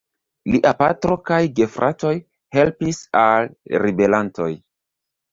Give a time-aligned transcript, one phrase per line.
[0.53, 2.13] Lia patro kaj gefratoj
[2.57, 3.51] helpis al
[3.85, 4.49] ribelantoj.